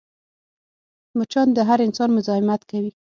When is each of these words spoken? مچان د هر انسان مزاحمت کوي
مچان 1.17 1.47
د 1.57 1.59
هر 1.69 1.79
انسان 1.87 2.09
مزاحمت 2.17 2.61
کوي 2.71 2.91